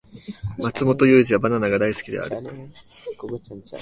[0.57, 2.41] マツモトユウジはバナナが大好きである